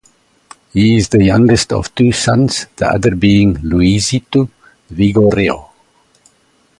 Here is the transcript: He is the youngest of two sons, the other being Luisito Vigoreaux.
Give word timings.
He 0.73 0.95
is 0.97 1.09
the 1.09 1.23
youngest 1.23 1.71
of 1.71 1.93
two 1.93 2.11
sons, 2.11 2.65
the 2.77 2.87
other 2.87 3.13
being 3.13 3.57
Luisito 3.57 4.49
Vigoreaux. 4.91 5.69